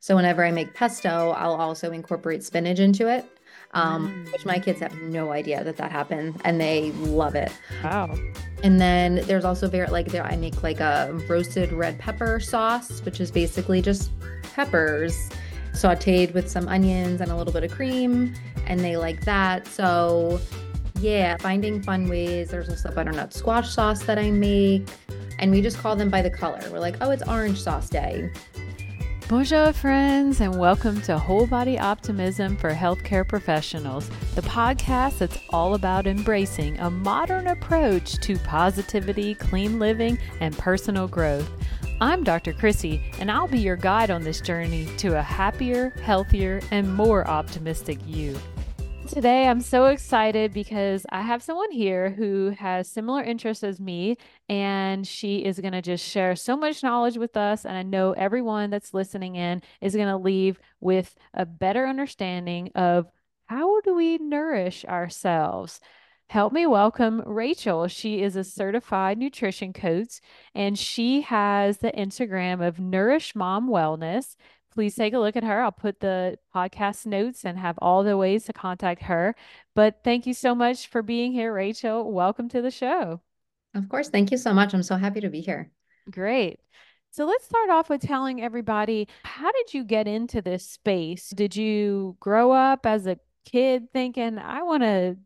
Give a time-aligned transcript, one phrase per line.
[0.00, 3.26] So whenever I make pesto, I'll also incorporate spinach into it,
[3.74, 4.32] um, Mm.
[4.32, 7.50] which my kids have no idea that that happened, and they love it.
[7.82, 8.14] Wow.
[8.62, 13.00] And then there's also very like there I make like a roasted red pepper sauce,
[13.04, 14.10] which is basically just
[14.54, 15.28] peppers
[15.72, 18.34] sauteed with some onions and a little bit of cream,
[18.66, 19.66] and they like that.
[19.66, 20.40] So
[21.00, 22.50] yeah, finding fun ways.
[22.50, 24.88] There's also butternut squash sauce that I make,
[25.40, 26.60] and we just call them by the color.
[26.72, 28.30] We're like, oh, it's orange sauce day.
[29.28, 35.74] Bonjour, friends, and welcome to Whole Body Optimism for Healthcare Professionals, the podcast that's all
[35.74, 41.46] about embracing a modern approach to positivity, clean living, and personal growth.
[42.00, 42.54] I'm Dr.
[42.54, 47.28] Chrissy, and I'll be your guide on this journey to a happier, healthier, and more
[47.28, 48.34] optimistic you.
[49.08, 54.18] Today, I'm so excited because I have someone here who has similar interests as me,
[54.50, 57.64] and she is going to just share so much knowledge with us.
[57.64, 62.70] And I know everyone that's listening in is going to leave with a better understanding
[62.74, 63.06] of
[63.46, 65.80] how do we nourish ourselves.
[66.28, 67.88] Help me welcome Rachel.
[67.88, 70.20] She is a certified nutrition coach,
[70.54, 74.36] and she has the Instagram of Nourish Mom Wellness
[74.78, 75.60] please take a look at her.
[75.60, 79.34] I'll put the podcast notes and have all the ways to contact her.
[79.74, 82.12] But thank you so much for being here, Rachel.
[82.12, 83.20] Welcome to the show.
[83.74, 84.74] Of course, thank you so much.
[84.74, 85.72] I'm so happy to be here.
[86.08, 86.60] Great.
[87.10, 91.30] So let's start off with telling everybody how did you get into this space?
[91.30, 95.16] Did you grow up as a kid thinking, I want to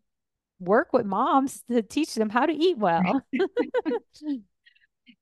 [0.61, 3.23] work with moms to teach them how to eat well?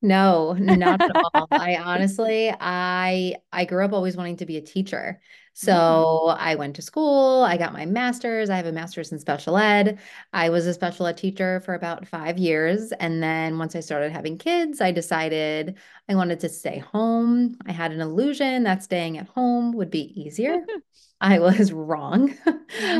[0.02, 1.48] No, not at all.
[1.54, 5.20] I honestly, I I grew up always wanting to be a teacher.
[5.52, 6.36] So Mm.
[6.38, 8.48] I went to school, I got my master's.
[8.48, 9.98] I have a master's in special ed.
[10.32, 12.92] I was a special ed teacher for about five years.
[12.92, 15.76] And then once I started having kids, I decided
[16.08, 17.56] I wanted to stay home.
[17.66, 20.64] I had an illusion that staying at home would be easier.
[21.20, 22.34] I was wrong.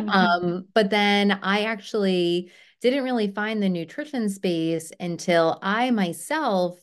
[0.09, 6.79] Um, but then I actually didn't really find the nutrition space until I myself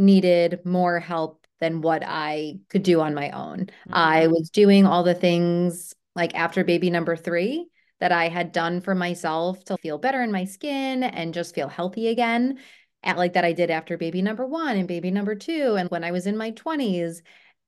[0.00, 3.68] needed more help than what I could do on my own.
[3.92, 4.30] I Mm.
[4.32, 7.68] was doing all the things like after baby number three
[8.00, 11.68] that I had done for myself to feel better in my skin and just feel
[11.68, 12.58] healthy again.
[13.02, 16.04] At like that I did after baby number one and baby number two, and when
[16.04, 17.22] I was in my 20s,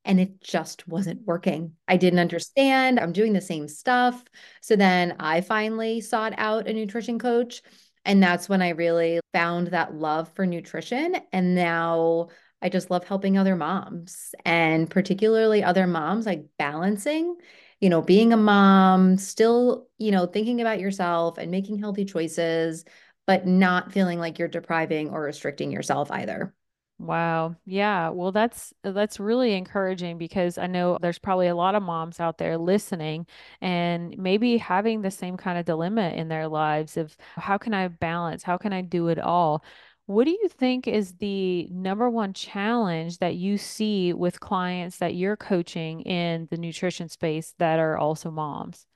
[0.04, 1.74] and it just wasn't working.
[1.86, 2.98] I didn't understand.
[2.98, 4.22] I'm doing the same stuff.
[4.60, 7.62] So then I finally sought out a nutrition coach.
[8.04, 11.16] And that's when I really found that love for nutrition.
[11.32, 12.28] And now
[12.60, 17.36] I just love helping other moms and particularly other moms like balancing,
[17.80, 22.84] you know, being a mom, still, you know, thinking about yourself and making healthy choices,
[23.26, 26.54] but not feeling like you're depriving or restricting yourself either.
[27.02, 27.56] Wow.
[27.66, 28.10] Yeah.
[28.10, 32.38] Well, that's that's really encouraging because I know there's probably a lot of moms out
[32.38, 33.26] there listening
[33.60, 37.88] and maybe having the same kind of dilemma in their lives of how can I
[37.88, 38.44] balance?
[38.44, 39.64] How can I do it all?
[40.06, 45.16] What do you think is the number one challenge that you see with clients that
[45.16, 48.86] you're coaching in the nutrition space that are also moms?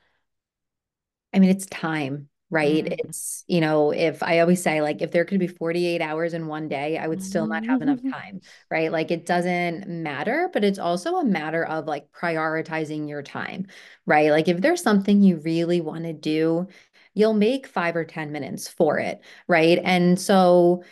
[1.32, 2.84] I mean, it's time, right?
[2.84, 2.96] Mm.
[3.00, 6.46] It's, you know, if I always say, like, if there could be 48 hours in
[6.46, 8.40] one day, I would still not have enough time,
[8.70, 8.92] right?
[8.92, 13.66] Like, it doesn't matter, but it's also a matter of like prioritizing your time,
[14.06, 14.30] right?
[14.30, 16.68] Like, if there's something you really want to do,
[17.14, 19.78] you'll make five or 10 minutes for it, right?
[19.82, 20.84] And so,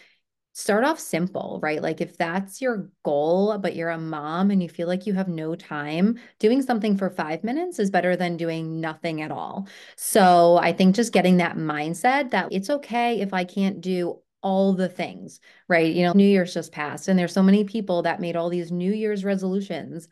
[0.56, 1.82] Start off simple, right?
[1.82, 5.26] Like if that's your goal, but you're a mom and you feel like you have
[5.26, 9.66] no time, doing something for five minutes is better than doing nothing at all.
[9.96, 14.74] So I think just getting that mindset that it's okay if I can't do all
[14.74, 15.92] the things, right?
[15.92, 18.70] You know, New Year's just passed, and there's so many people that made all these
[18.70, 20.06] New Year's resolutions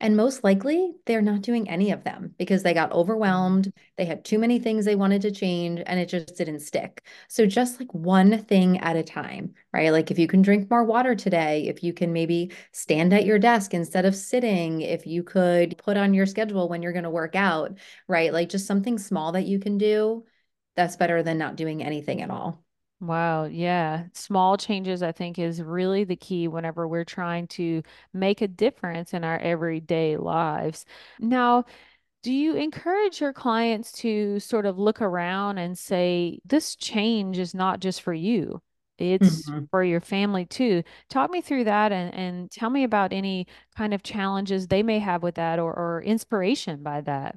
[0.00, 3.72] and most likely, they're not doing any of them because they got overwhelmed.
[3.96, 7.06] They had too many things they wanted to change and it just didn't stick.
[7.28, 9.90] So, just like one thing at a time, right?
[9.92, 13.38] Like if you can drink more water today, if you can maybe stand at your
[13.38, 17.10] desk instead of sitting, if you could put on your schedule when you're going to
[17.10, 18.32] work out, right?
[18.32, 20.24] Like just something small that you can do,
[20.76, 22.63] that's better than not doing anything at all.
[23.06, 24.06] Wow, yeah.
[24.14, 27.82] Small changes, I think, is really the key whenever we're trying to
[28.14, 30.86] make a difference in our everyday lives.
[31.18, 31.64] Now,
[32.22, 37.54] do you encourage your clients to sort of look around and say, this change is
[37.54, 38.62] not just for you,
[38.98, 39.68] it's Mhm.
[39.70, 40.82] for your family too?
[41.10, 43.46] Talk me through that and, and tell me about any
[43.76, 47.36] kind of challenges they may have with that or, or inspiration by that.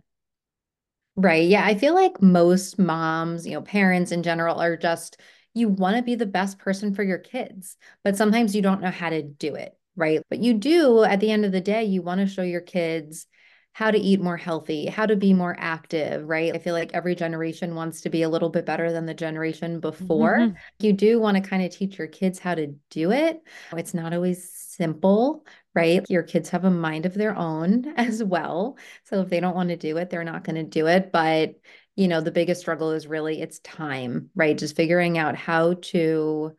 [1.15, 1.47] Right.
[1.47, 1.65] Yeah.
[1.65, 5.17] I feel like most moms, you know, parents in general are just,
[5.57, 8.91] you want to be the best person for your kids, but sometimes you don't know
[8.91, 9.73] how to do it.
[9.95, 10.21] Right.
[10.29, 13.25] But you do, at the end of the day, you want to show your kids
[13.73, 16.55] how to eat more healthy, how to be more active, right?
[16.55, 19.79] I feel like every generation wants to be a little bit better than the generation
[19.79, 20.37] before.
[20.37, 20.55] Mm-hmm.
[20.79, 23.39] You do want to kind of teach your kids how to do it.
[23.73, 25.45] It's not always simple,
[25.77, 26.03] right?
[26.09, 28.77] Your kids have a mind of their own as well.
[29.03, 31.11] So if they don't want to do it, they're not going to do it.
[31.11, 31.55] But,
[31.95, 34.57] you know, the biggest struggle is really it's time, right?
[34.57, 36.55] Just figuring out how to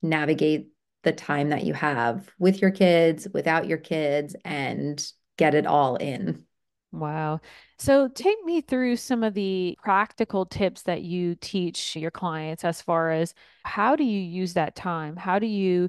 [0.00, 0.68] navigate
[1.02, 5.04] the time that you have with your kids, without your kids, and
[5.36, 6.44] get it all in.
[6.92, 7.40] Wow.
[7.78, 12.82] So take me through some of the practical tips that you teach your clients as
[12.82, 13.34] far as
[13.64, 15.16] how do you use that time?
[15.16, 15.88] How do you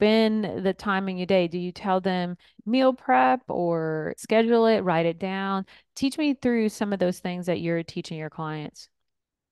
[0.00, 1.46] spend the time in your day?
[1.46, 5.66] Do you tell them meal prep or schedule it, write it down?
[5.94, 8.88] Teach me through some of those things that you're teaching your clients.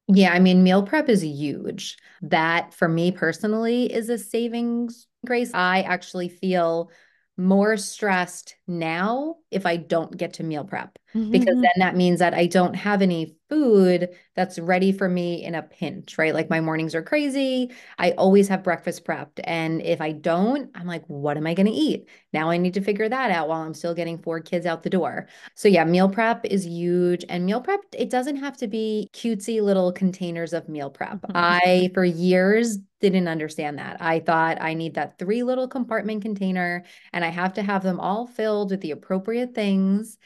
[0.08, 1.98] Yeah, I mean, meal prep is huge.
[2.22, 5.52] That for me personally is a savings grace.
[5.52, 6.90] I actually feel
[7.36, 11.60] more stressed now if I don't get to meal prep because mm-hmm.
[11.62, 15.62] then that means that I don't have any food that's ready for me in a
[15.62, 16.34] pinch, right?
[16.34, 17.72] Like my mornings are crazy.
[17.99, 19.40] I always have breakfast prepped.
[19.44, 22.08] And if I don't, I'm like, what am I going to eat?
[22.34, 24.90] Now I need to figure that out while I'm still getting four kids out the
[24.90, 25.28] door.
[25.55, 27.25] So yeah, meal prep is huge.
[27.28, 31.22] And meal prep, it doesn't have to be cutesy little containers of meal prep.
[31.22, 31.32] Mm-hmm.
[31.34, 33.96] I, for years, didn't understand that.
[34.00, 38.00] I thought I need that three little compartment container and I have to have them
[38.00, 40.19] all filled with the appropriate things.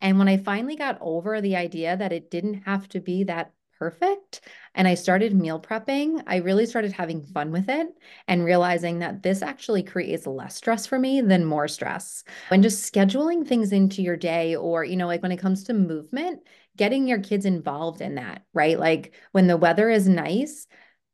[0.00, 3.52] And when I finally got over the idea that it didn't have to be that
[3.78, 4.42] perfect
[4.74, 7.88] and I started meal prepping, I really started having fun with it
[8.28, 12.22] and realizing that this actually creates less stress for me than more stress.
[12.50, 15.72] And just scheduling things into your day, or, you know, like when it comes to
[15.72, 16.40] movement,
[16.76, 18.78] getting your kids involved in that, right?
[18.78, 20.66] Like when the weather is nice,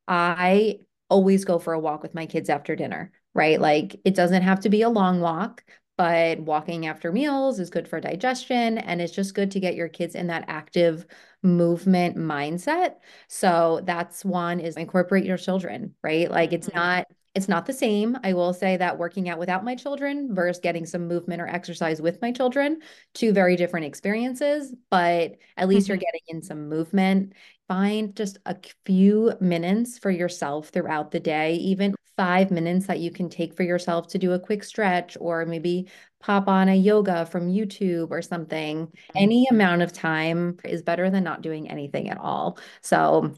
[0.08, 3.60] I always go for a walk with my kids after dinner, right?
[3.60, 5.64] Like it doesn't have to be a long walk,
[5.96, 9.88] but walking after meals is good for digestion and it's just good to get your
[9.88, 11.06] kids in that active
[11.42, 12.96] movement mindset.
[13.28, 16.30] So that's one is incorporate your children, right?
[16.30, 16.74] Like it's Mm-hmm.
[16.74, 18.16] not it's not the same.
[18.24, 22.00] I will say that working out without my children versus getting some movement or exercise
[22.00, 22.80] with my children,
[23.12, 27.34] two very different experiences, but at least you're getting in some movement.
[27.68, 33.10] Find just a few minutes for yourself throughout the day, even five minutes that you
[33.10, 35.88] can take for yourself to do a quick stretch or maybe
[36.20, 38.86] pop on a yoga from YouTube or something.
[38.86, 39.10] Mm-hmm.
[39.16, 42.58] Any amount of time is better than not doing anything at all.
[42.80, 43.34] So,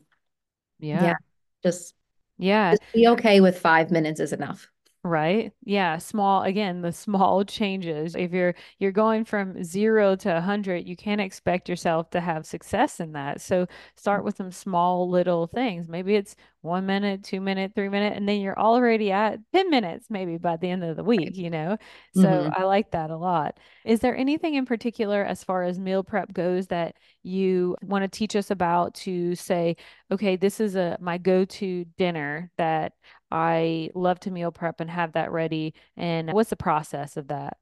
[0.79, 1.15] yeah, Yeah.
[1.63, 1.95] just
[2.39, 2.73] Yeah.
[2.73, 4.71] just be okay with five minutes is enough.
[5.05, 5.53] Right.
[5.65, 5.99] Yeah.
[5.99, 8.15] Small, again, the small changes.
[8.17, 12.45] If you're you're going from zero to a hundred, you can't expect yourself to have
[12.45, 13.41] success in that.
[13.41, 15.89] So start with some small little things.
[15.89, 20.07] Maybe it's one minute, two minute, three minute, and then you're already at 10 minutes,
[20.11, 21.79] maybe by the end of the week, you know?
[22.13, 22.53] So Mhm.
[22.53, 23.59] I like that a lot.
[23.85, 28.09] Is there anything in particular as far as meal prep goes that you want to
[28.09, 29.77] teach us about to say,
[30.11, 32.95] okay, this is a my go-to dinner that
[33.31, 35.75] I love to meal prep and have that ready.
[35.97, 37.57] And what's the process of that?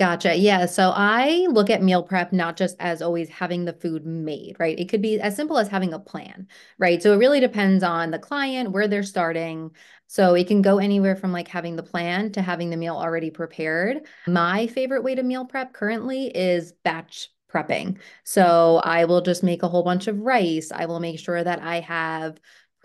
[0.00, 0.36] Gotcha.
[0.36, 0.66] Yeah.
[0.66, 4.78] So I look at meal prep not just as always having the food made, right?
[4.78, 6.46] It could be as simple as having a plan,
[6.78, 7.02] right?
[7.02, 9.72] So it really depends on the client, where they're starting.
[10.06, 13.30] So it can go anywhere from like having the plan to having the meal already
[13.30, 14.06] prepared.
[14.28, 17.98] My favorite way to meal prep currently is batch prepping.
[18.22, 20.70] So I will just make a whole bunch of rice.
[20.70, 22.38] I will make sure that I have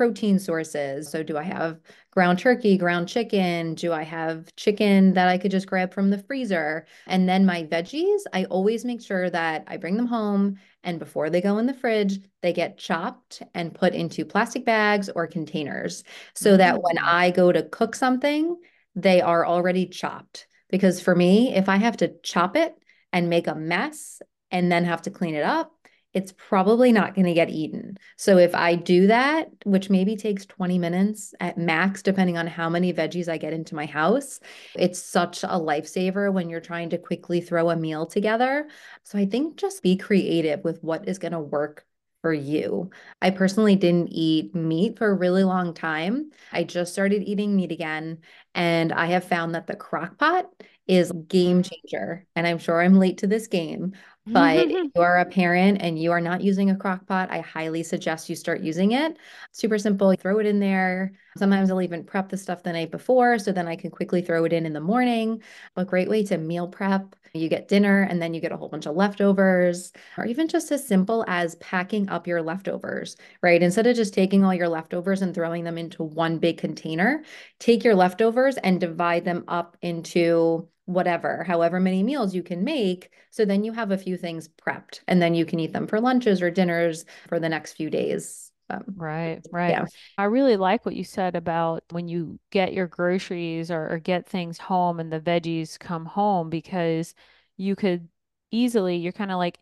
[0.03, 1.09] protein sources.
[1.09, 1.79] So do I have
[2.11, 3.73] ground turkey, ground chicken?
[3.75, 6.85] Do I have chicken that I could just grab from the freezer?
[7.07, 11.29] And then my veggies, I always make sure that I bring them home and before
[11.29, 16.03] they go in the fridge, they get chopped and put into plastic bags or containers
[16.33, 17.03] so that when Mm.
[17.03, 18.57] I go to cook something,
[18.95, 20.47] they are already chopped.
[20.69, 22.75] Because for me, if I have to chop it
[23.11, 25.72] and make a mess and then have to clean it up,
[26.13, 27.97] it's probably not going to get eaten.
[28.17, 32.69] So if I do that, which maybe takes 20 minutes at max, depending on how
[32.69, 34.39] many veggies I get into my house,
[34.75, 38.67] it's such a lifesaver when you're trying to quickly throw a meal together.
[39.03, 41.85] So I think just be creative with what is going to work
[42.21, 42.89] for you.
[43.21, 46.31] I personally didn't eat meat for a really long time.
[46.53, 48.19] I just started eating meat again,
[48.55, 50.49] and I have found that the crock pot
[50.87, 52.25] is game changer.
[52.35, 53.93] And I'm sure I'm late to this game,
[54.25, 57.39] but if you are a parent and you are not using a crock pot, I
[57.39, 59.17] highly suggest you start using it.
[59.51, 60.13] Super simple.
[60.15, 61.13] Throw it in there.
[61.37, 64.45] Sometimes I'll even prep the stuff the night before so then I can quickly throw
[64.45, 65.41] it in in the morning.
[65.75, 67.15] A great way to meal prep.
[67.33, 70.71] You get dinner and then you get a whole bunch of leftovers, or even just
[70.71, 73.61] as simple as packing up your leftovers, right?
[73.63, 77.23] Instead of just taking all your leftovers and throwing them into one big container,
[77.59, 83.09] take your leftovers and divide them up into whatever, however many meals you can make.
[83.31, 85.99] So then you have a few things prepped and then you can eat them for
[85.99, 88.52] lunches or dinners for the next few days.
[88.73, 89.77] Um, Right, right.
[89.77, 89.87] yeah,
[90.17, 94.27] I really like what you said about when you get your groceries or, or get
[94.27, 97.15] things home and the veggies come home because
[97.57, 98.09] you could
[98.51, 99.59] easily, you're kind of like,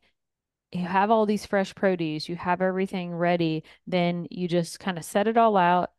[0.71, 5.05] you have all these fresh produce, you have everything ready, then you just kind of
[5.05, 5.91] set it all out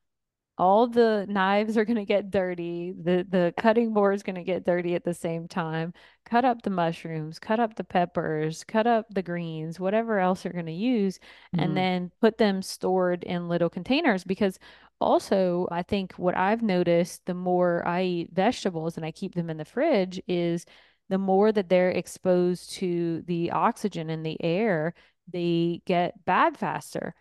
[0.58, 2.92] all the knives are going to get dirty.
[2.92, 5.92] The the cutting board is going to get dirty at the same time.
[6.24, 10.52] Cut up the mushrooms, cut up the peppers, cut up the greens, whatever else you're
[10.52, 11.18] going to use,
[11.56, 11.76] and Mhm.
[11.76, 14.58] then put them stored in little containers because
[15.00, 19.50] also I think what I've noticed the more I eat vegetables and I keep them
[19.50, 20.64] in the fridge is
[21.08, 24.94] the more that they're exposed to the oxygen in the air,
[25.32, 27.14] they get bad faster.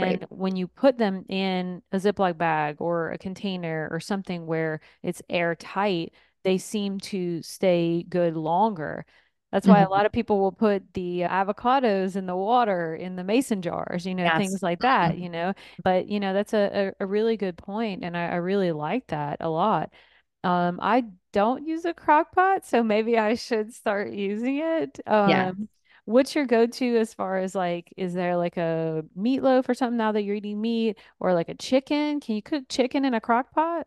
[0.00, 0.22] Right.
[0.22, 4.80] And when you put them in a Ziploc bag or a container or something where
[5.02, 6.12] it's airtight,
[6.44, 9.04] they seem to stay good longer.
[9.52, 9.88] That's why a Mhm.
[9.88, 14.14] lot of people will put the avocados in the water in the mason jars, you
[14.14, 14.30] know, Yes.
[14.30, 15.18] things like that, Mhm.
[15.18, 15.54] you know.
[15.84, 19.06] But, you know, that's a, a, a really good point, and I, I really like
[19.08, 19.90] that a lot.
[20.44, 25.00] Um, I don't use a crock pot, so maybe I should start using it.
[25.24, 25.52] Yeah.
[26.08, 30.12] What's your go-to as far as like, is there like a meatloaf or something now
[30.12, 32.18] that you're eating meat, or like a chicken?
[32.20, 33.86] Can you cook chicken in a crock pot?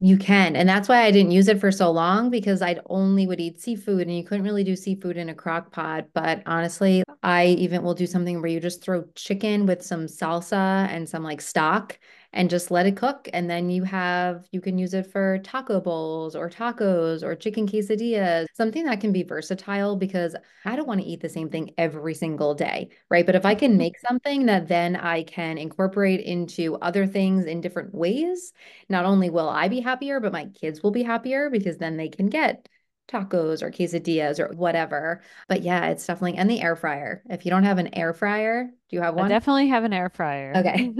[0.00, 0.56] You can.
[0.56, 3.60] And that's why I didn't use it for so long because I'd only would eat
[3.60, 6.06] seafood and you couldn't really do seafood in a crock pot.
[6.14, 10.88] But honestly, I even will do something where you just throw chicken with some salsa
[10.88, 11.98] and some like stock
[12.32, 13.28] and just let it cook.
[13.32, 17.66] And then you have, you can use it for taco bowls or tacos or chicken
[17.66, 21.70] quesadillas, something that can be versatile because I don't want to eat the same thing
[21.78, 23.24] every single day, right?
[23.24, 23.78] But if I can mm-hmm.
[23.78, 28.52] make something that then I can incorporate into other things in different ways
[28.88, 32.08] not only will I be happier, but my kids will be happier because then they
[32.08, 32.68] can get
[33.08, 35.22] tacos or quesadillas or whatever.
[35.48, 37.22] But yeah, it's definitely, and the air fryer.
[37.28, 39.24] If you don't have an air fryer, do you have I one?
[39.24, 40.56] definitely have an air fryer.
[40.56, 40.92] Okay.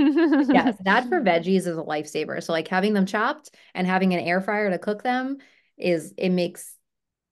[0.50, 2.42] Yes, that for veggies is a lifesaver.
[2.42, 5.38] So like having them chopped and having an air fryer to cook them
[5.76, 6.74] is it makes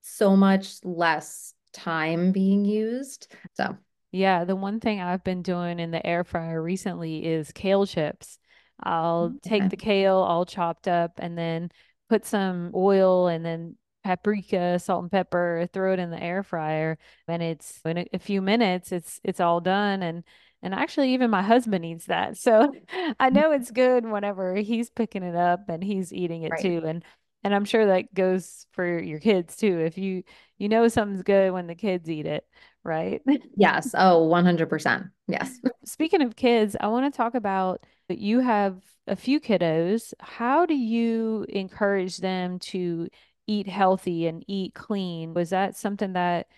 [0.02, 3.28] so much less time being used.
[3.54, 3.76] So,
[4.12, 8.38] Yeah, the one thing I've been doing in the air fryer recently is kale chips.
[8.80, 11.70] I'll take the kale all chopped up and then
[12.08, 16.98] put some oil and then paprika, salt and pepper, throw it in the air fryer,
[17.28, 20.24] and it's in a, a few minutes it's it's all done and
[20.62, 22.36] and actually even my husband eats that.
[22.36, 22.72] So
[23.20, 26.62] I know it's good whenever he's picking it up and he's eating it Right.
[26.62, 26.82] too.
[26.86, 27.04] And
[27.44, 29.80] and I'm sure that goes for your kids too.
[29.80, 30.22] If you
[30.58, 32.46] you know something's good when the kids eat it,
[32.84, 33.22] right?
[33.56, 33.94] Yes.
[33.96, 35.06] Oh, 100%.
[35.28, 35.58] Yes.
[35.84, 40.12] Speaking of kids, I want to talk about you have a few kiddos.
[40.20, 43.08] How do you encourage them to
[43.46, 45.34] eat healthy and eat clean?
[45.34, 46.48] Was that something that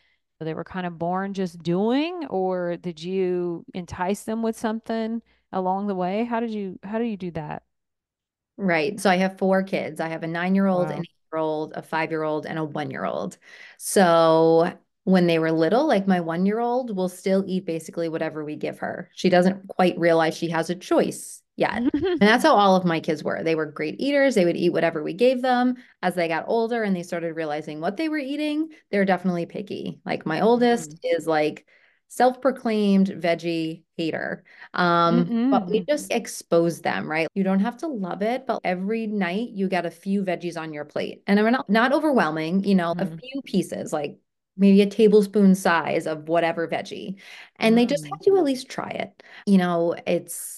[0.40, 5.86] they were kind of born just doing, or did you entice them with something along
[5.88, 6.24] the way?
[6.24, 7.62] How did you how do you do that?
[8.56, 8.98] Right.
[9.00, 10.00] So I have four kids.
[10.00, 11.02] I have a nine-year-old, an Wow.
[11.02, 13.38] eight-year-old, a five-year-old, and a one-year-old.
[13.78, 14.72] So
[15.04, 19.10] when they were little, like my one-year-old will still eat basically whatever we give her.
[19.14, 21.82] She doesn't quite realize she has a choice yet.
[22.20, 23.42] And that's how all of my kids were.
[23.44, 24.34] They were great eaters.
[24.34, 25.76] They would eat whatever we gave them.
[26.02, 30.00] As they got older and they started realizing what they were eating, they're definitely picky.
[30.06, 31.16] Like my oldest Mm.
[31.18, 31.66] is like
[32.08, 34.44] self-proclaimed veggie hater.
[34.74, 37.28] Um, but we just expose them, right?
[37.34, 40.72] You don't have to love it, but every night you get a few veggies on
[40.72, 41.22] your plate.
[41.26, 43.20] And they're not, not overwhelming, you know, a Mm.
[43.20, 44.18] few pieces, like
[44.56, 47.20] maybe a tablespoon size of whatever veggie.
[47.56, 48.10] And they just Mm.
[48.10, 49.22] have to at least try it.
[49.46, 50.57] You know, it's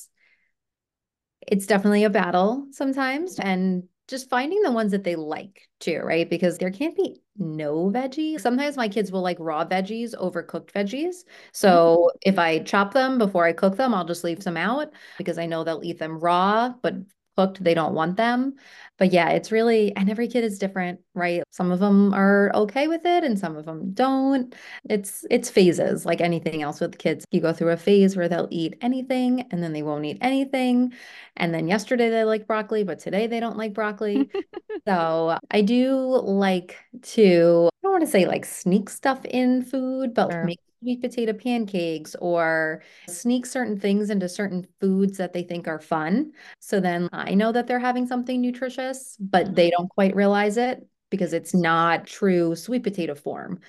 [1.51, 6.29] it's definitely a battle sometimes and just finding the ones that they like too, right?
[6.29, 8.41] Because there can't be no veggie.
[8.41, 11.07] Sometimes my kids will like raw veggies over cooked veggies.
[11.07, 11.25] Mm.
[11.53, 15.39] So if I chop them before I cook them, I'll just leave some out because
[15.39, 16.95] I know they'll eat them raw, but
[17.37, 18.55] cooked, they don't want them.
[19.01, 21.43] But yeah, it's really, and every kid is different, right?
[21.51, 24.55] Some of them are okay with it and some of them don't.
[24.89, 27.25] It's it's phases like anything else with kids.
[27.33, 30.93] You go through a phase where they'll eat anything and then they won't eat anything.
[31.37, 34.31] And then yesterday they like broccoli, but today they don't like broccoli.
[34.87, 40.15] So I do like to, I don't want to say like sneak stuff in food,
[40.15, 40.43] but Sure.
[40.43, 45.79] make sweet potato pancakes or sneak certain things into certain foods that they think are
[45.81, 46.33] fun.
[46.61, 49.71] So then I know that they're having something nutritious, but they Mhm.
[49.71, 53.61] don't quite realize it because it's not true sweet potato form.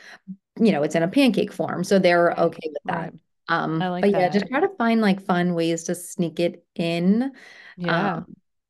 [0.60, 1.84] You know, it's in a pancake form.
[1.84, 3.14] So they're okay with that.
[3.48, 4.30] Um, like but yeah, that.
[4.30, 7.32] just try to find like fun ways to sneak it in.
[7.88, 8.24] Um, Yeah.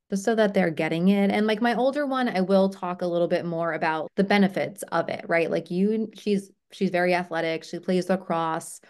[0.09, 1.31] just so that they're getting it.
[1.31, 4.83] And like my older one, I will talk a little bit more about the benefits
[4.91, 5.49] of it, right?
[5.49, 7.63] Like you, she's she's very athletic.
[7.63, 8.81] She plays lacrosse.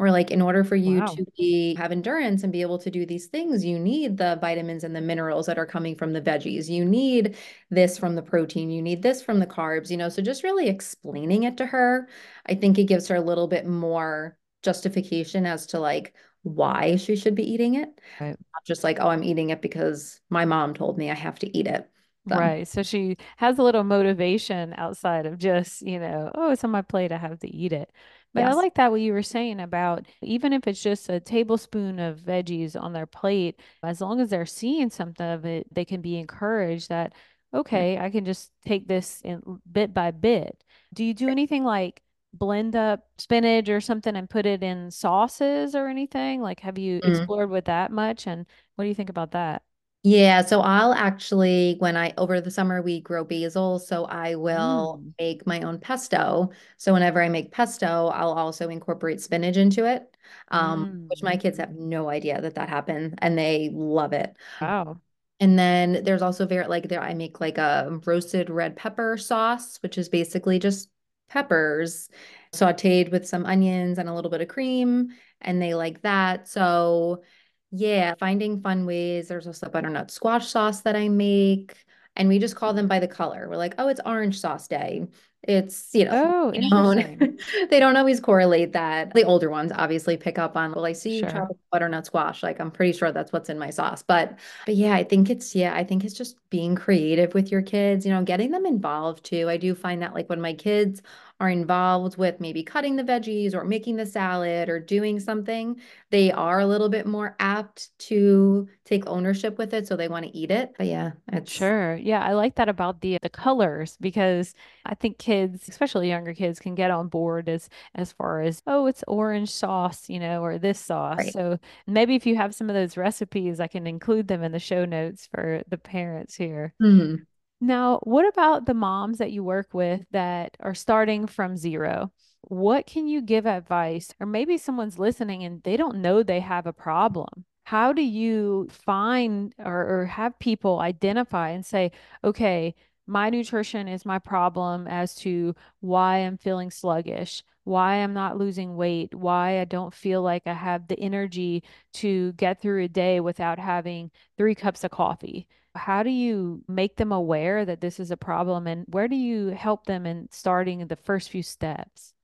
[0.00, 1.06] Or like in order for you Wow.
[1.06, 4.84] to be have endurance and be able to do these things, you need the vitamins
[4.84, 6.68] and the minerals that are coming from the veggies.
[6.68, 7.36] You need
[7.70, 10.08] this from the protein, you need this from the carbs, you know.
[10.08, 12.08] So just really explaining it to her,
[12.46, 17.16] I think it gives her a little bit more justification as to like why she
[17.16, 17.88] should be eating it.
[18.20, 18.36] Right.
[18.54, 21.58] Not just like, oh, I'm eating it because my mom told me I have to
[21.58, 21.90] eat it.
[22.28, 22.66] So, Right.
[22.68, 26.82] So she has a little motivation outside of just, you know, oh, it's on my
[26.82, 27.90] plate, I have to eat it.
[28.34, 31.98] But I like that what you were saying about even if it's just a tablespoon
[31.98, 36.00] of veggies on their plate, as long as they're seeing something of it, they can
[36.02, 37.14] be encouraged that,
[37.54, 40.62] okay, I can just take this in bit by bit.
[40.92, 42.02] Do you do anything like
[42.34, 46.42] blend up spinach or something and put it in sauces or anything?
[46.42, 47.08] Like, have you Mm.
[47.08, 48.26] explored with that much?
[48.26, 48.44] And
[48.74, 49.62] what do you think about that?
[50.04, 53.78] Yeah, so I'll actually, when I, over the summer, we grow basil.
[53.78, 55.12] So I will Mm.
[55.18, 56.50] make my own pesto.
[56.76, 60.16] So whenever I make pesto, I'll also incorporate spinach into it,
[60.50, 61.22] um, which Mm.
[61.22, 64.36] my kids have no idea that that happened and they love it.
[64.60, 65.00] Wow.
[65.40, 69.78] And then there's also very like there I make like a roasted red pepper sauce,
[69.82, 70.88] which is basically just
[71.28, 72.08] peppers
[72.52, 76.48] sauteed with some onions and a little bit of cream, and they like that.
[76.48, 77.22] So
[77.70, 79.28] yeah, finding fun ways.
[79.28, 81.76] There's also butternut squash sauce that I make,
[82.16, 83.48] and we just call them by the color.
[83.48, 85.06] We're like, oh, it's orange sauce day.
[85.42, 87.18] It's, you know, Oh, they don't interesting.
[87.70, 89.14] they don't always correlate that.
[89.14, 91.26] The older ones obviously pick up on, well, I see Sure.
[91.26, 92.42] tropical butternut squash.
[92.42, 94.02] Like I'm pretty sure that's what's in my sauce.
[94.02, 97.62] But but yeah, I think it's yeah, I think it's just being creative with your
[97.62, 99.48] kids, you know, getting them involved too.
[99.48, 101.02] I do find that like when my kids
[101.40, 106.32] are involved with maybe cutting the veggies or making the salad or doing something, they
[106.32, 110.36] are a little bit more apt to take ownership with it, so they want to
[110.36, 110.74] eat it.
[110.78, 111.96] But yeah, it's Sure.
[111.96, 116.58] Yeah, I like that about the the colors because I think kids, especially younger kids,
[116.60, 120.58] can get on board as as far as, oh, it's orange sauce, you know, or
[120.58, 121.26] this sauce.
[121.26, 121.32] right.
[121.32, 124.58] So maybe if you have some of those recipes, I can include them in the
[124.58, 126.74] show notes for the parents here.
[126.82, 127.26] Mhm.
[127.60, 132.12] Now, what about the moms that you work with that are starting from zero?
[132.42, 134.14] What can you give advice?
[134.20, 137.44] Or maybe someone's listening and they don't know they have a problem.
[137.64, 141.92] How do you find or, or have people identify and say,
[142.24, 142.74] okay,
[143.06, 148.76] my nutrition is my problem as to why I'm feeling sluggish, why I'm not losing
[148.76, 153.20] weight, why I don't feel like I have the energy to get through a day
[153.20, 155.48] without having three cups of coffee?
[155.78, 159.48] How do you make them aware that this is a problem and where do you
[159.48, 162.14] help them in starting the first few steps?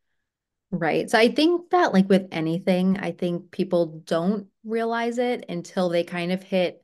[0.71, 1.09] Right.
[1.09, 6.03] So I think that, like with anything, I think people don't realize it until they
[6.03, 6.83] kind of hit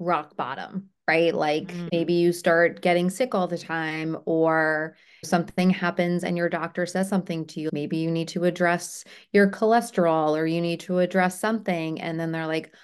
[0.00, 1.32] rock bottom, right?
[1.32, 6.48] Like Mm, maybe you start getting sick all the time, or something happens and your
[6.48, 7.70] doctor says something to you.
[7.72, 12.00] Maybe you need to address your cholesterol or you need to address something.
[12.00, 12.74] And then they're like,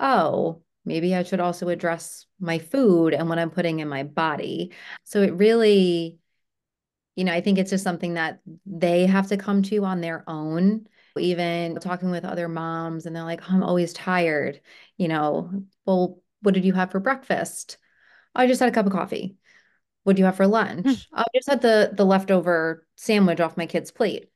[0.00, 4.72] oh, maybe I should also address my food and what I'm putting in my body.
[5.04, 6.18] So it really
[7.16, 10.24] you know, I think it's just something that they have to come to on their
[10.26, 10.86] own.
[11.18, 14.62] Even talking with other moms, and they're like, oh, I'm always tired.
[14.96, 15.50] You know,
[15.84, 17.76] well, what did you have for breakfast?
[18.34, 19.36] I just had a cup of coffee.
[20.04, 20.46] What do you have for
[20.84, 21.08] mm, lunch?
[21.12, 24.31] I just had the the leftover sandwich off my kid's plate.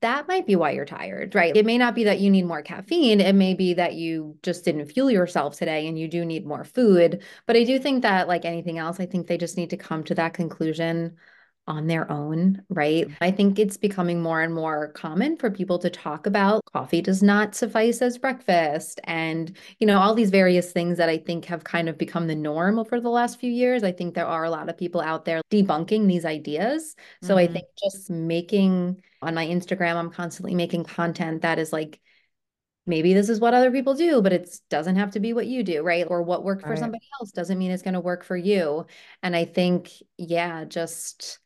[0.00, 1.54] That might be why you're tired, right?
[1.54, 3.20] It may not be that you need more caffeine.
[3.20, 6.64] It may be that you just didn't fuel yourself today and you do need more
[6.64, 7.22] food.
[7.46, 10.02] But I do think that, like anything else, I think they just need to come
[10.04, 11.16] to that conclusion
[11.66, 13.06] on their own, right?
[13.20, 17.22] I think it's becoming more and more common for people to talk about coffee does
[17.22, 21.64] not suffice as breakfast and, you know, all these various things that I think have
[21.64, 23.82] kind of become the norm over the last few years.
[23.82, 26.96] I think there are a lot of people out there debunking these ideas.
[27.22, 31.72] So I hmm think just making on my Instagram, I'm constantly making content that is
[31.72, 32.00] like,
[32.86, 35.62] maybe this is what other people do, but it doesn't have to be what you
[35.62, 36.06] do, right?
[36.08, 36.76] Or what worked for Right.
[36.76, 38.86] somebody else doesn't mean it's going to work for you.
[39.22, 41.38] And I think, yeah, just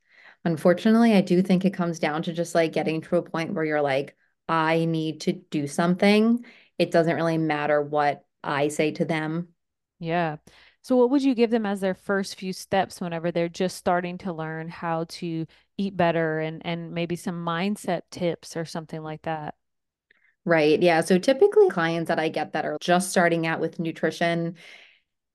[0.44, 3.64] unfortunately, I do think it comes down to just like getting to a point where
[3.64, 4.16] you're like,
[4.48, 6.44] I need to do something.
[6.78, 9.48] It doesn't really matter what I say to them.
[9.98, 10.36] Yeah.
[10.82, 14.16] So what would you give them as their first few steps whenever they're just starting
[14.18, 15.46] to learn how to
[15.76, 19.54] eat better and and maybe some mindset tips or something like that?
[20.44, 20.80] Right.
[20.80, 21.02] Yeah.
[21.02, 24.56] So typically clients that I get that are just starting out with nutrition,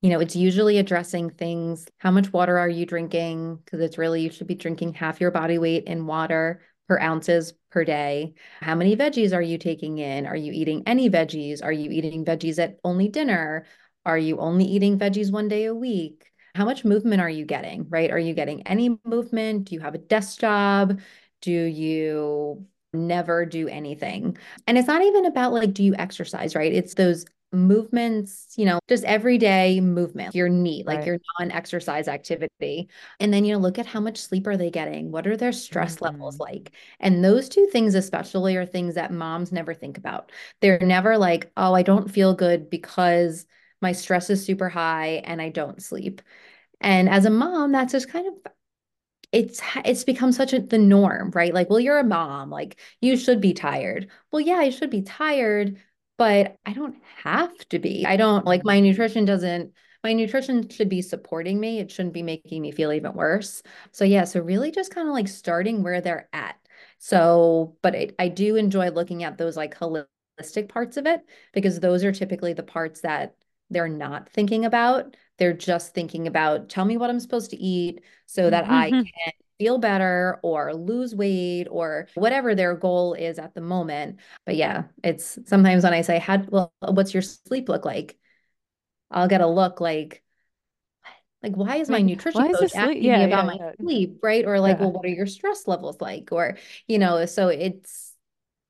[0.03, 1.87] You know, it's usually addressing things.
[1.97, 3.59] How much water are you drinking?
[3.63, 7.53] Because it's really, you should be drinking half your body weight in water per ounces
[7.71, 8.33] per day.
[8.59, 10.25] How many veggies are you taking in?
[10.25, 11.63] Are you eating any veggies?
[11.63, 13.65] Are you eating veggies at only dinner?
[14.05, 16.29] Are you only eating veggies one day a week?
[16.53, 18.11] How much movement are you getting, right?
[18.11, 19.69] Are you getting any movement?
[19.69, 20.99] Do you have a desk job?
[21.39, 24.37] Do you never do anything?
[24.67, 26.73] And it's not even about like, do you exercise, right?
[26.73, 31.05] It's those movements, you know, just everyday movement, your NEAT, like Right.
[31.05, 32.89] your non-exercise activity.
[33.19, 35.11] And then, you know, look at how much sleep are they getting?
[35.11, 36.39] What are their stress levels Mhm.
[36.39, 36.71] like?
[36.99, 40.31] And those two things, especially, are things that moms never think about.
[40.61, 43.45] They're never like, oh, I don't feel good because
[43.81, 46.21] my stress is super high and I don't sleep.
[46.81, 48.33] And as a mom, that's just kind of
[49.31, 51.53] it's it's become such a the norm, right?
[51.53, 54.09] Like, well, you're a mom, like you should be tired.
[54.31, 55.79] Well, yeah, I should be tired,
[56.23, 58.05] but I don't have to be.
[58.05, 59.73] I don't like my nutrition doesn't
[60.05, 61.79] my nutrition should be supporting me.
[61.79, 63.62] It shouldn't be making me feel even worse.
[63.91, 66.55] So yeah, so really just kind of like starting where they're at.
[66.97, 71.19] So, but I, I do enjoy looking at those like holistic parts of it
[71.51, 73.36] because those are typically the parts that
[73.69, 75.17] they're not thinking about.
[75.39, 79.01] They're just thinking about, tell me what I'm supposed to eat so that I mm-hmm.
[79.01, 84.19] can feel better or lose weight or whatever their goal is at the moment.
[84.45, 88.17] But yeah, it's sometimes when I say, how, well, what's your sleep look like?
[89.11, 90.23] I'll get a look like,
[91.43, 93.71] like, why is my nutrition why coach asking me about yeah, my yeah.
[93.81, 94.45] sleep, right?
[94.45, 94.85] Or like, Yeah.
[94.85, 96.29] well, what are your stress levels like?
[96.31, 98.15] Or, you know, so it's,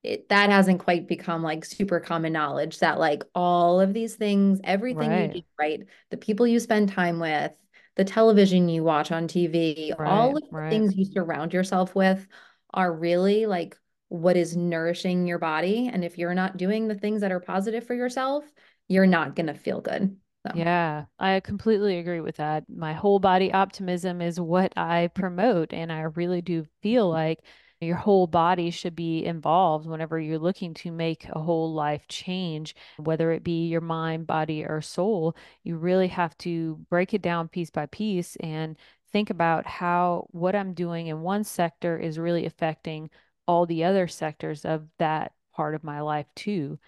[0.03, 4.59] it, that hasn't quite become like super common knowledge that like all of these things,
[4.63, 5.81] everything you do, right?
[6.09, 7.51] The people you spend time with,
[7.95, 10.65] the television you watch on TV, all of the Right.
[10.69, 12.27] things you surround yourself with
[12.73, 13.77] are really like
[14.09, 15.89] what is nourishing your body.
[15.91, 18.45] And if you're not doing the things that are positive for yourself,
[18.87, 20.17] you're not going to feel good.
[20.47, 22.65] So, Yeah, I completely agree with that.
[22.69, 27.39] My whole body optimism is what I promote, and I really do feel like
[27.85, 32.75] your whole body should be involved whenever you're looking to make a whole life change,
[32.97, 35.35] whether it be your mind, body, or soul.
[35.63, 38.77] You really have to break it down piece by piece and
[39.11, 43.09] think about how what I'm doing in one sector is really affecting
[43.47, 46.79] all the other sectors of that part of my life too.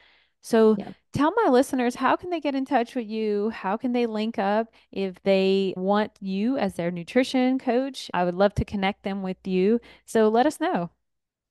[0.45, 0.91] So, yeah.
[1.11, 3.49] Tell my listeners how can they get in touch with you?
[3.49, 8.11] How can they link up if they want you as their nutrition coach?
[8.13, 9.79] I would love to connect them with you.
[10.05, 10.91] So let us know.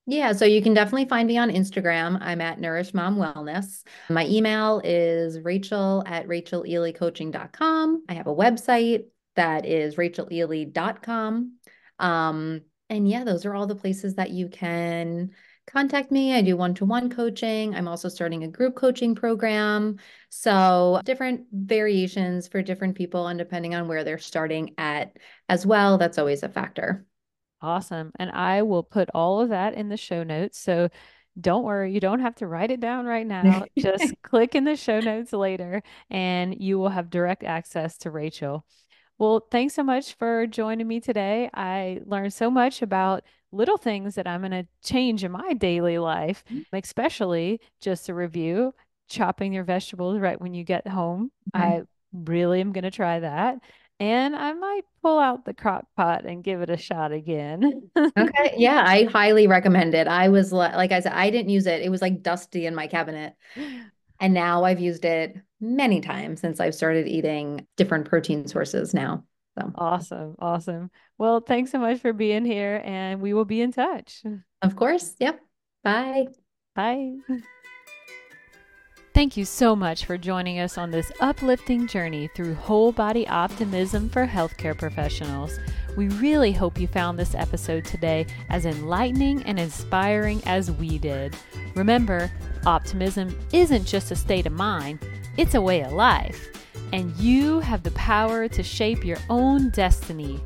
[0.07, 2.18] Yeah, so you can definitely find me on Instagram.
[2.20, 3.83] I'm at Nourish Mom Wellness.
[4.11, 8.04] My email is rachel at rachelelycoaching.com.
[8.09, 11.57] I have a website that is rachelely.com.
[11.98, 15.30] Um, and yeah, those are all the places that you can
[15.66, 16.35] contact me.
[16.35, 17.74] I do one-to-one coaching.
[17.74, 19.98] I'm also starting a group coaching program.
[20.29, 25.16] So different variations for different people and depending on where they're starting at
[25.48, 27.07] as well, that's always a factor.
[27.61, 28.12] Awesome.
[28.18, 30.59] And I will put all of that in the show notes.
[30.59, 30.90] So
[31.40, 33.64] don't worry, you don't have to write it down right now.
[33.79, 38.64] Just click in the show notes later and you will have direct access to Rachel.
[39.18, 41.48] Well, thanks so much for joining me today.
[41.55, 43.22] I learned so much about
[43.55, 46.64] little things that I'm going to change in my daily life, mm.
[46.73, 48.75] especially just a review,
[49.09, 51.31] chopping your vegetables right when you get home.
[51.55, 51.64] Okay.
[51.64, 53.59] I really am going to try that.
[54.01, 57.90] And I might pull out the crock pot and give it a shot again.
[58.17, 58.55] Okay.
[58.57, 60.07] Yeah, I highly recommend it.
[60.07, 61.83] I was like I said, I didn't use it.
[61.83, 63.35] It was like dusty in my cabinet.
[64.21, 69.25] And now I've used it many times since I've started eating different protein sources now.
[69.59, 70.35] So, Awesome.
[70.38, 70.90] Awesome.
[71.19, 74.23] Well, thanks so much for being here, and we will be in touch.
[74.62, 75.14] of course.
[75.21, 75.40] Yep.
[75.83, 76.27] Bye.
[76.75, 77.17] Bye.
[79.14, 84.09] Thank you so much for joining us on this uplifting journey through whole body optimism
[84.09, 85.61] for healthcare professionals.
[85.97, 91.37] We really hope you found this episode today as enlightening and inspiring as we did.
[91.77, 92.29] Remember,
[92.67, 94.99] optimism isn't just a state of mind,
[95.37, 96.63] it's a way of life.
[96.92, 100.40] And you have the power to shape your own destiny.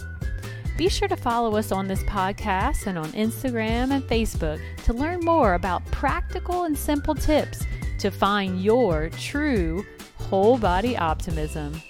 [0.77, 5.21] Be sure to follow us on this podcast and on Instagram and Facebook to learn
[5.21, 7.67] more about practical and simple tips
[7.99, 9.85] to find your true
[10.17, 11.83] whole body optimism.